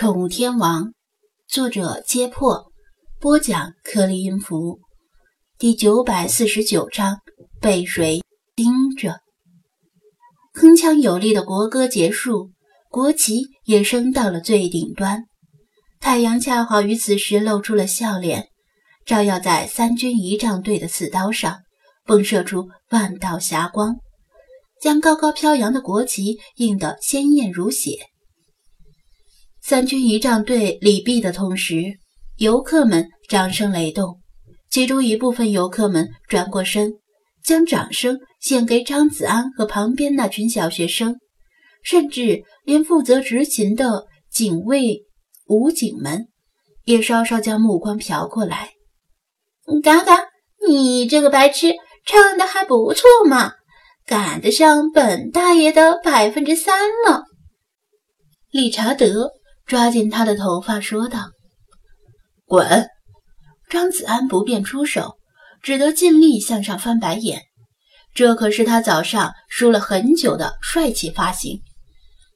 [0.00, 0.94] 宠物天王，
[1.46, 2.72] 作者：揭破，
[3.20, 4.80] 播讲：颗粒音符，
[5.58, 7.18] 第九百四十九章：
[7.60, 8.22] 被谁
[8.56, 9.20] 盯着？
[10.54, 12.50] 铿锵有力的国歌结束，
[12.88, 15.24] 国旗也升到了最顶端，
[16.00, 18.48] 太阳恰好于此时露出了笑脸，
[19.04, 21.58] 照耀在三军仪仗队的刺刀上，
[22.06, 23.96] 迸射出万道霞光，
[24.80, 28.06] 将高高飘扬的国旗映得鲜艳如血。
[29.70, 32.00] 三军仪仗队礼毕的同时，
[32.38, 34.18] 游客们掌声雷动。
[34.68, 36.94] 其中一部分游客们转过身，
[37.44, 41.20] 将掌声献给张子安和旁边那群小学生，
[41.84, 45.04] 甚至连负责执勤的警卫
[45.46, 46.26] 武警们
[46.84, 48.70] 也稍稍将目光瞟过来。
[49.84, 50.18] 嘎嘎，
[50.66, 53.52] 你这个白痴唱的还不错嘛，
[54.04, 57.22] 赶得上本大爷的百分之三了。
[58.50, 59.30] 理查德。
[59.70, 61.30] 抓紧他的头发，说道
[62.44, 62.88] ：“滚！”
[63.70, 65.16] 张子安不便出手，
[65.62, 67.42] 只得尽力向上翻白眼。
[68.12, 71.62] 这可是他早上梳了很久的帅气发型。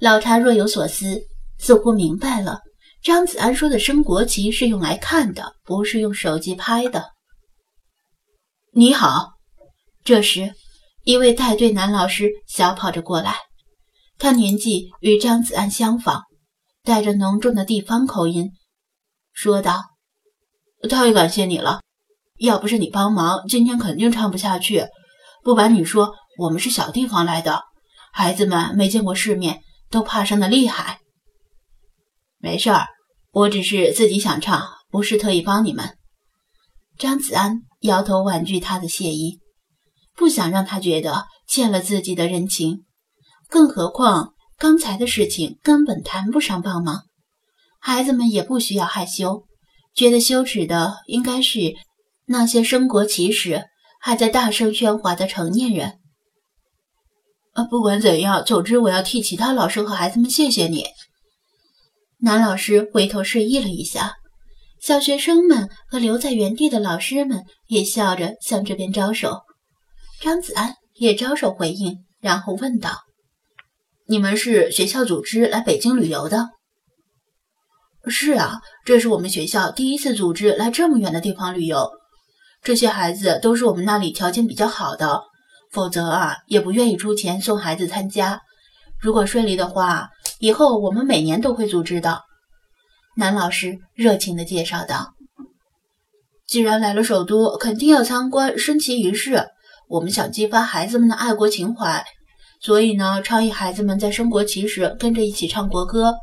[0.00, 1.20] 老查若有所思，
[1.56, 2.62] 似乎明白了
[3.00, 7.10] 张子安说的升国旗是用来看的，不是用手机拍的。
[8.72, 9.34] 你好，
[10.02, 10.52] 这时
[11.04, 13.36] 一位带队男老师小跑着过来，
[14.18, 16.24] 他年纪与张子安相仿。
[16.82, 18.52] 带着浓重的地方口音
[19.32, 19.82] 说道
[20.88, 21.80] ：“太感谢你了，
[22.38, 24.86] 要不是你帮忙，今天肯定唱不下去。
[25.42, 27.62] 不瞒你说，我们是小地方来的，
[28.12, 31.00] 孩子们没见过世面，都怕生的厉害。
[32.38, 32.86] 没事儿，
[33.30, 35.96] 我只是自己想唱，不是特意帮你们。”
[36.98, 39.40] 张子安摇头婉拒他的谢意，
[40.14, 42.84] 不想让他觉得欠了自己的人情，
[43.48, 44.34] 更何况。
[44.60, 47.04] 刚才的事情根本谈不上帮忙，
[47.80, 49.44] 孩子们也不需要害羞，
[49.94, 51.76] 觉得羞耻的应该是
[52.26, 53.64] 那些升国旗时
[53.98, 55.98] 还在大声喧哗的成年人。
[57.54, 60.84] 啊，不管怎样，总之我要替其他老师和孩子们谢谢你。
[62.18, 64.12] 男老师回头示意了一下，
[64.78, 69.40] 小学生们和留在原地的老师们也笑着向这边招手，
[70.20, 72.98] 张子安也招手回应，然后问道。
[74.10, 76.48] 你们是学校组织来北京旅游的？
[78.08, 81.88] 是啊，这是我们学校第一次组织来这么远的地方旅游。
[82.60, 85.20] 这些孩子都是我们那里条件比较好的，
[85.70, 88.40] 否则啊，也不愿意出钱送孩子参加。
[89.00, 90.08] 如果顺利的话，
[90.40, 92.22] 以后我们每年都会组织的。
[93.16, 95.14] 男老师热情地介绍道
[96.48, 99.46] ：“既然来了首都，肯定要参观升旗仪式。
[99.88, 102.04] 我们想激发孩子们的爱国情怀。”
[102.62, 106.14] 所以呢，倡议孩子们在升国旗时跟着一起唱国歌，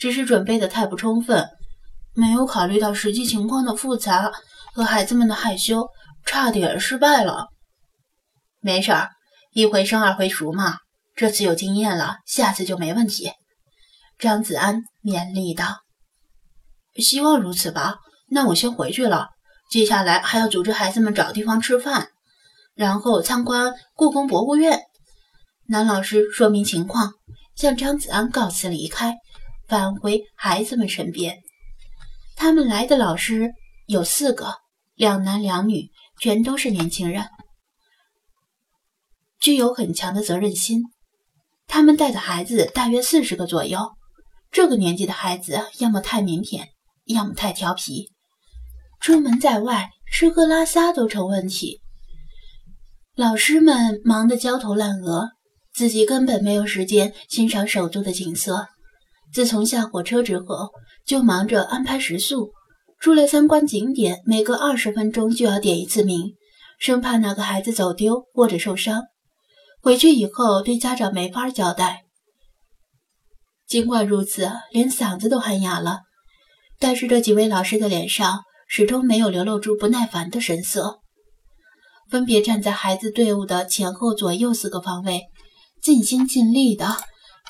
[0.00, 1.48] 只是准备的太不充分，
[2.12, 4.32] 没有考虑到实际情况的复杂
[4.74, 5.88] 和孩子们的害羞，
[6.26, 7.46] 差点失败了。
[8.60, 9.10] 没事儿，
[9.52, 10.78] 一回生二回熟嘛，
[11.14, 13.30] 这次有经验了，下次就没问题。
[14.18, 15.78] 张子安勉励道
[16.98, 17.98] ：“希望如此吧。
[18.28, 19.28] 那我先回去了，
[19.70, 22.08] 接下来还要组织孩子们找地方吃饭，
[22.74, 24.80] 然后参观故宫博物院。”
[25.70, 27.12] 男老师说明情况，
[27.54, 29.14] 向张子安告辞离开，
[29.68, 31.38] 返回孩子们身边。
[32.34, 33.52] 他们来的老师
[33.86, 34.54] 有四个，
[34.96, 37.24] 两男两女，全都是年轻人，
[39.38, 40.82] 具有很强的责任心。
[41.68, 43.92] 他们带的孩子大约四十个左右。
[44.50, 46.64] 这个年纪的孩子，要么太腼腆，
[47.04, 48.10] 要么太调皮，
[48.98, 51.80] 出门在外吃喝拉撒都成问题。
[53.14, 55.28] 老师们忙得焦头烂额。
[55.74, 58.66] 自己根本没有时间欣赏首都的景色。
[59.32, 60.70] 自从下火车之后，
[61.06, 62.50] 就忙着安排食宿。
[62.98, 66.34] 出来参观景点，每隔二十分钟就要点一次名，
[66.78, 69.04] 生怕哪个孩子走丢或者受伤。
[69.80, 72.02] 回去以后对家长没法交代。
[73.66, 76.00] 尽管如此，连嗓子都喊哑了，
[76.78, 80.98] 但是这几位老师的脸上始终没有流露出不耐烦的神色，
[82.10, 85.29] 分别站在孩子队伍的前后左右四个方位。
[85.82, 86.96] 尽心尽力的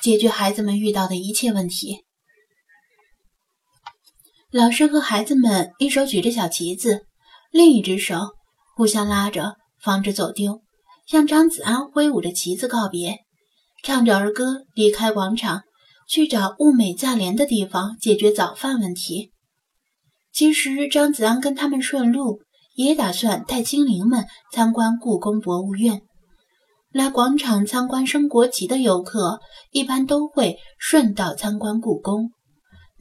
[0.01, 2.05] 解决孩子们遇到的一切问题。
[4.51, 7.05] 老师和孩子们一手举着小旗子，
[7.51, 8.17] 另一只手
[8.75, 10.61] 互相拉着，防止走丢，
[11.07, 13.19] 向张子安挥舞着旗子告别，
[13.83, 15.63] 唱着儿歌离开广场，
[16.09, 19.31] 去找物美价廉的地方解决早饭问题。
[20.33, 22.41] 其实张子安跟他们顺路，
[22.75, 26.01] 也打算带精灵们参观故宫博物院。
[26.91, 29.39] 来广场参观升国旗的游客，
[29.71, 32.31] 一般都会顺道参观故宫。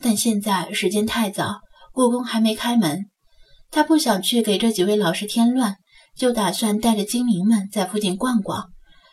[0.00, 1.60] 但现在时间太早，
[1.92, 3.06] 故宫还没开门，
[3.70, 5.76] 他不想去给这几位老师添乱，
[6.16, 8.70] 就打算带着精灵们在附近逛逛，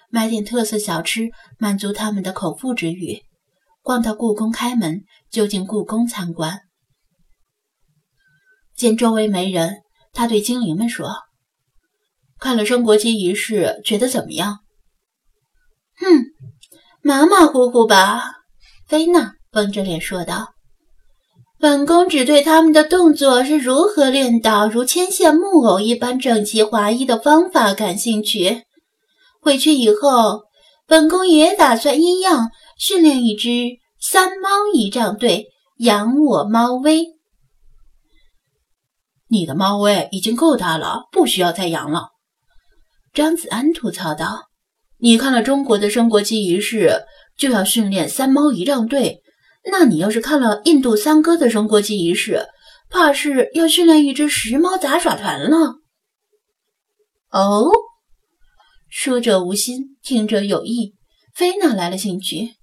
[0.09, 3.24] 买点特色小吃，满足他们的口腹之欲。
[3.81, 6.59] 逛到故宫开门，就进故宫参观。
[8.75, 9.77] 见周围没人，
[10.13, 11.15] 他对精灵们说
[12.38, 14.59] ：“看了升国旗仪式，觉得怎么样？”“，
[17.07, 18.33] 马马虎虎吧。”
[18.86, 20.50] 菲娜绷着脸说道。
[21.57, 28.63] “本宫只对他们的动作是如何练到如牵线木偶一般整齐划一的方法感兴趣。
[29.42, 30.42] 回去以后，
[30.86, 35.45] 本宫也打算一样训练一支三猫仪仗队，
[35.77, 37.06] 扬我猫威。”
[39.31, 42.10] 你的猫威已经够大了，不需要再养了。”
[43.15, 44.47] 张子安吐槽道。
[45.00, 47.04] “你看了中国的升国旗仪式，
[47.38, 49.22] 就要训练三猫仪仗队，
[49.72, 52.48] 那你要是看了印度三哥的升国旗仪式，
[52.90, 55.76] 怕是要训练一支十猫杂耍团了。”
[57.32, 57.70] 哦，
[58.90, 60.96] 说者无心，听者有意。
[61.34, 62.56] 菲娜来了兴趣。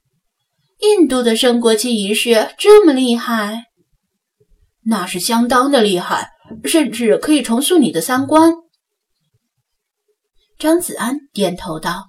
[0.80, 3.64] 印度的升国旗仪式这么厉害？
[4.86, 6.30] 那是相当的厉害。
[6.66, 8.52] 甚至可以重塑你的三观。
[10.58, 12.04] 张子安点头道：“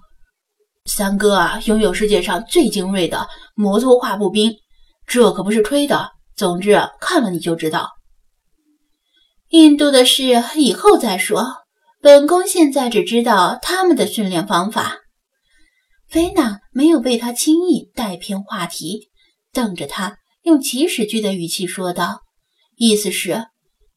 [0.86, 4.54] 三哥啊，拥有世界上最精锐的摩托化步兵，
[5.06, 6.10] 这可不是吹的。
[6.34, 7.90] 总之，看了你就知道。
[9.48, 10.24] 印度的事
[10.56, 11.44] 以后再说，
[12.00, 14.98] 本宫现在只知道他们的训练方法。”
[16.08, 19.10] 菲娜没有被他轻易带偏话题，
[19.52, 22.20] 瞪着他，用祈使句的语气说道
[22.76, 23.46] ：“意思是。”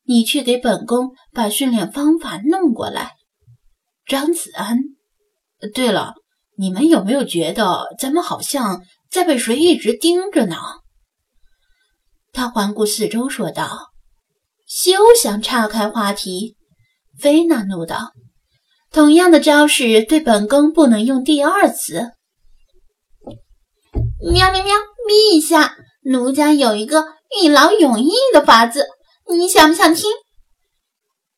[0.05, 3.11] 你去给本宫把训练方法弄过来，
[4.07, 4.79] 张子安。
[5.75, 6.15] 对了，
[6.59, 10.57] 你们有没有觉得咱们好像在被谁一直盯着呢？
[12.33, 13.91] 他环顾四周说道。
[14.67, 16.57] 休想岔开话题！
[17.17, 18.11] 菲娜怒道。
[18.91, 22.11] 同样的招式对本宫不能用第二次。
[24.21, 24.75] 喵喵喵！
[25.07, 27.05] 陛下，奴家有一个
[27.41, 28.85] 一劳永逸的法子。
[29.29, 30.11] 你想不想听？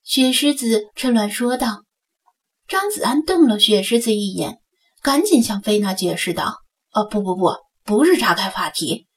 [0.04, 1.84] 雪狮子趁乱说道。
[2.68, 4.61] 张子安瞪了雪狮子一眼，
[5.02, 6.62] 赶紧向菲娜解释道
[6.94, 9.08] ：“哦，不不不，不是岔开话题，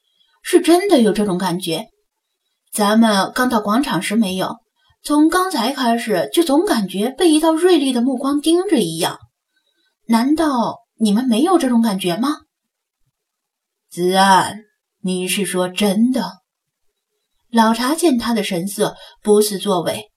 [0.43, 1.87] 是真的有这种感觉。
[2.73, 4.57] 咱们刚到广场时没有，
[5.03, 9.19] 从刚才开始就总感觉被一道锐利的目光盯着一样。
[10.07, 12.39] 难道你们没有这种感觉吗？”
[13.91, 14.57] 子安，
[15.03, 16.39] 你是说真的？
[17.51, 20.11] 老茶见他的神色不似作伪，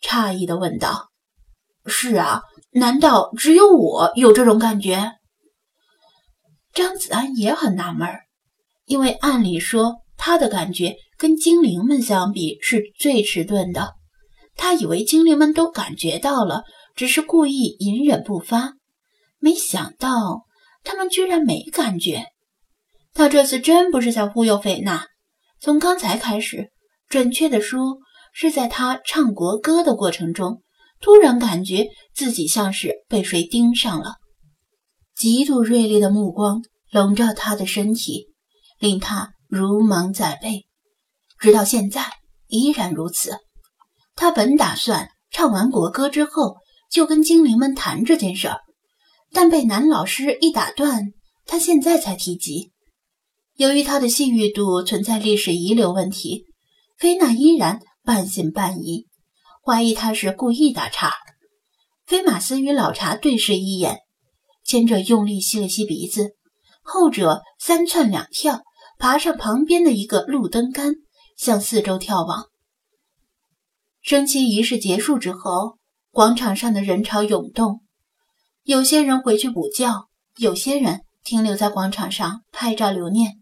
[0.00, 1.10] 诧异的问道
[1.84, 5.12] ：“是啊，难道只有我有这种感觉？”
[6.74, 8.08] 张子安也很纳闷，
[8.84, 13.94] 因为按理说他的感觉跟精灵们相比是最迟钝的，
[14.54, 16.62] 他以为精灵们都感觉到了，
[16.94, 18.74] 只是故意隐忍不发，
[19.38, 20.44] 没想到
[20.84, 22.26] 他们居然没感觉。
[23.14, 25.06] 他这次真不是在忽悠菲娜，
[25.60, 26.70] 从刚才开始。
[27.08, 27.98] 准确的说，
[28.34, 30.62] 是在他唱国歌的过程中，
[31.00, 34.16] 突然感觉自己像是被谁盯上了，
[35.14, 38.28] 极度锐利的目光笼罩他的身体，
[38.78, 40.66] 令他如芒在背，
[41.38, 42.04] 直到现在
[42.46, 43.38] 依然如此。
[44.16, 46.56] 他本打算唱完国歌之后
[46.90, 48.60] 就跟精灵们谈这件事儿，
[49.32, 51.12] 但被男老师一打断，
[51.44, 52.72] 他现在才提及，
[53.54, 56.46] 由于他的信誉度存在历史遗留问题。
[56.98, 59.06] 菲娜依然半信半疑，
[59.68, 61.12] 怀疑他是故意打岔。
[62.06, 63.98] 菲马斯与老茶对视一眼，
[64.64, 66.30] 前者用力吸了吸鼻子，
[66.82, 68.62] 后者三窜两跳，
[68.98, 70.94] 爬上旁边的一个路灯杆，
[71.36, 72.46] 向四周眺望。
[74.00, 75.76] 升旗仪式结束之后，
[76.12, 77.82] 广场上的人潮涌动，
[78.62, 80.08] 有些人回去补觉，
[80.38, 83.34] 有些人停留在广场上拍照留念，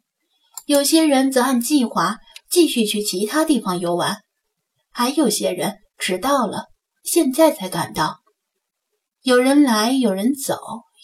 [0.65, 2.19] 有些人则按计划。
[2.51, 4.19] 继续去其他地方游玩，
[4.91, 6.67] 还有些人迟到了，
[7.05, 8.21] 现在才赶到。
[9.23, 10.57] 有人来，有人走，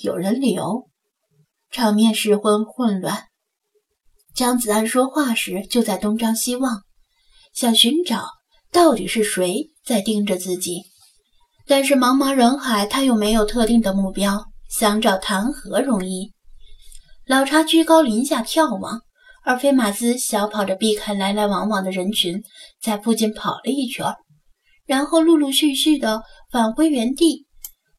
[0.02, 0.88] 有人留，
[1.70, 3.24] 场面十分混乱。
[4.34, 6.82] 张子安说话时就在东张西望，
[7.52, 8.26] 想寻找
[8.70, 10.82] 到底是谁在盯着自己。
[11.66, 16.32] 但是茫茫人海，他又没有特定的目标，想找谈何容易？
[17.26, 19.02] 老茶居高临下眺望。
[19.44, 22.40] 而菲马斯小跑着避开来来往往的人群，
[22.80, 24.06] 在附近跑了一圈，
[24.92, 27.46] 然后陆陆续续的返回原地，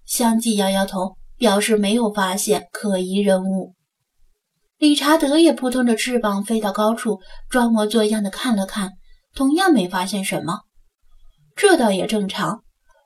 [0.06, 3.74] 相继摇摇头，表示没有发现可疑人物。
[4.78, 7.20] 理查德也扑腾着翅膀飞到高处，
[7.50, 8.92] 装模作样的看了看，
[9.34, 10.60] 同样没发现什么。
[11.56, 12.62] 这倒也正常。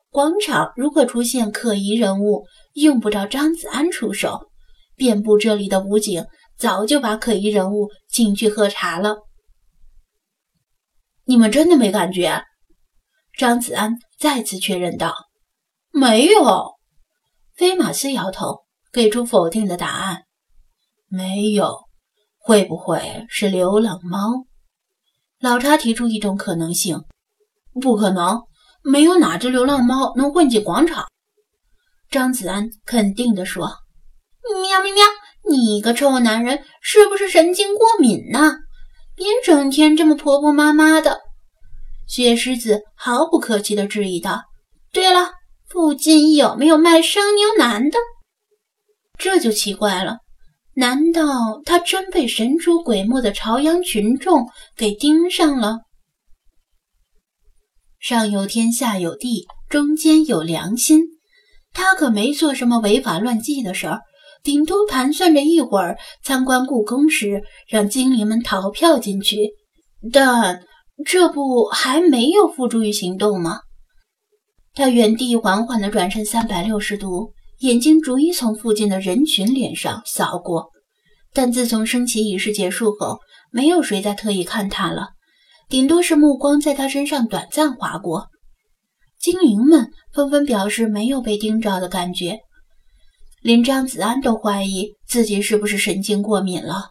[0.10, 4.50] 广场如果出现可疑人物，用不着张子安出手，
[4.98, 6.25] 遍布这里的武警
[6.58, 9.20] 早就把可疑人物请去喝茶了。
[11.24, 12.44] 你们真的没感觉？
[13.38, 15.13] 张子安再次确认道
[15.94, 16.74] ：“没有。”
[17.56, 20.24] 菲马斯摇头，给出否定的答案
[21.08, 21.86] ：“没有。
[22.39, 24.46] 会不会是流浪猫？”
[25.39, 27.03] 老查提出一种可能性
[27.79, 28.41] ：“不可能，
[28.84, 31.06] 没有哪只流浪猫能混进广场。”
[32.10, 33.67] 张子安肯定地说
[34.63, 35.03] ：“喵喵喵！
[35.48, 38.58] 你个臭男人，是不是神经过敏呢？”
[39.15, 41.20] 别整天这么婆婆妈妈的，
[42.08, 44.42] 雪狮子毫不客气地质疑道
[44.94, 45.32] ：“对了，
[45.68, 48.00] 附近有没有卖生牛腩的？”
[49.20, 50.18] 这就奇怪了，
[50.76, 55.80] 难道他真被神出鬼没的朝阳群众给盯上了？
[58.00, 61.02] 上有天，下有地，中间有良心，
[61.74, 64.02] 他可没做什么违法乱纪的事儿。
[64.44, 69.50] 顶多盘算着一会儿参观故宫时，让精灵们逃票进去，
[70.14, 70.62] 但
[71.06, 73.60] 这不还没有付诸于行动吗？
[74.74, 80.72] 他原地缓缓地转身三百六十度，眼睛逐一从附近的人群脸上扫过。
[81.34, 83.20] 但自从升旗仪式结束后，
[83.51, 85.10] 没有谁再特意看他了，
[85.70, 88.27] 顶多是目光在他身上短暂划过。
[89.20, 92.39] 精灵们纷纷表示没有被盯着的感觉。
[93.42, 96.89] 连张子安都怀疑自己是不是神经过敏了。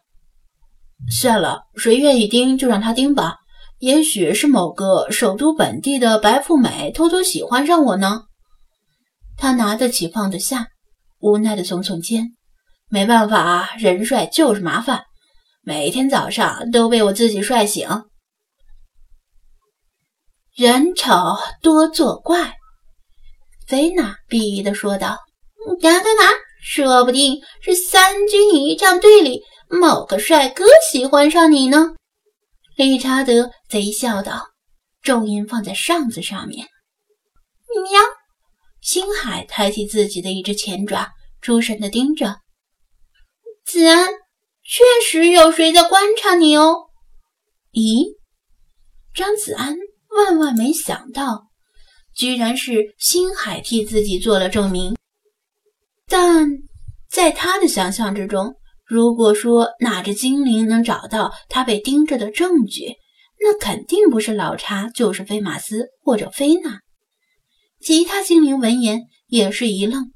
[1.11, 3.37] 算了，谁愿意盯就让他盯吧。
[3.79, 8.23] 也许是某个首都本地的白富美偷偷喜欢上我呢。
[9.37, 10.69] 他拿得起放得下，
[11.19, 12.35] 无奈的耸耸肩。
[12.89, 15.03] 没办法，人帅就是麻烦，
[15.63, 17.87] 每天早上都被我自己帅醒。
[20.55, 21.13] 人丑
[21.61, 22.55] 多作怪，
[23.67, 25.19] 菲娜鄙夷的说道
[25.83, 26.31] ：“哪哪哪！”
[26.65, 31.95] 说不定是三军仪仗队里某个帅哥喜欢上你呢。”
[32.77, 34.49] 理查德贼笑道，
[35.01, 36.69] 重音放在上字上面。
[37.91, 38.01] 喵！
[38.83, 41.09] 星海抬起自己的一只前爪，
[41.41, 42.37] 出神的盯着
[43.65, 44.09] 子安。
[44.63, 46.91] 确实有谁在观察你哦。
[47.73, 48.19] 咦？
[49.15, 49.75] 张子安
[50.11, 51.47] 万万没想到，
[52.15, 54.95] 居然是星海替自己做了证明。
[56.09, 56.47] 但
[57.09, 58.55] 在他的想象之中，
[58.87, 62.95] 如果说哪只精灵能找到他被盯着的证据，
[63.41, 66.81] 那肯定不是老查，就是菲马斯或者菲娜。
[67.81, 70.13] 其他精灵闻言也是一愣：“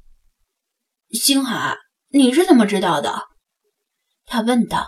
[1.10, 1.76] 星海，
[2.10, 3.24] 你是怎么知道的？”
[4.24, 4.86] 他问道。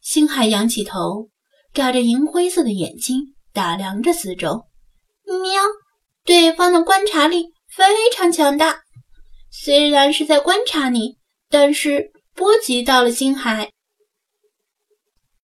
[0.00, 1.28] 星海仰起头，
[1.74, 4.64] 眨着银灰色的眼睛，打量着四周。
[5.24, 5.62] 喵，
[6.24, 8.80] 对方的观察力非常强大。
[9.50, 11.18] 虽然是在观察你，
[11.50, 13.72] 但是波及到了星海。